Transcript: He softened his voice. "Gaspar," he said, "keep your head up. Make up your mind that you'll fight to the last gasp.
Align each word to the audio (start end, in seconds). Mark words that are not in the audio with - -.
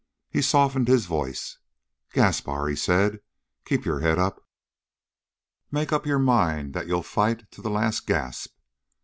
He 0.31 0.41
softened 0.41 0.87
his 0.87 1.05
voice. 1.05 1.59
"Gaspar," 2.11 2.65
he 2.65 2.75
said, 2.75 3.19
"keep 3.65 3.85
your 3.85 3.99
head 3.99 4.17
up. 4.17 4.43
Make 5.69 5.93
up 5.93 6.07
your 6.07 6.17
mind 6.17 6.73
that 6.73 6.87
you'll 6.87 7.03
fight 7.03 7.51
to 7.51 7.61
the 7.61 7.69
last 7.69 8.07
gasp. 8.07 8.57